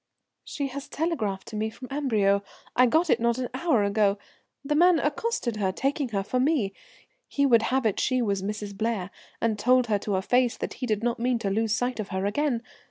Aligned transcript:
"She 0.43 0.69
has 0.69 0.87
telegraphed 0.89 1.47
to 1.49 1.55
me 1.55 1.69
from 1.69 1.87
Amberieu; 1.91 2.41
I 2.75 2.87
got 2.87 3.11
it 3.11 3.19
not 3.19 3.37
an 3.37 3.49
hour 3.53 3.83
ago. 3.83 4.17
The 4.65 4.73
man 4.73 4.97
accosted 4.97 5.57
her, 5.57 5.71
taking 5.71 6.09
her 6.09 6.23
for 6.23 6.39
me. 6.39 6.73
He 7.27 7.45
would 7.45 7.61
have 7.69 7.85
it 7.85 7.99
she 7.99 8.19
was 8.19 8.41
Mrs. 8.41 8.75
Blair, 8.75 9.11
and 9.41 9.59
told 9.59 9.85
her 9.85 9.99
to 9.99 10.13
her 10.13 10.23
face 10.23 10.57
that 10.57 10.73
he 10.81 10.87
did 10.87 11.03
not 11.03 11.19
mean 11.19 11.37
to 11.37 11.51
lose 11.51 11.75
sight 11.75 11.99
of 11.99 12.07
her 12.07 12.25
again. 12.25 12.63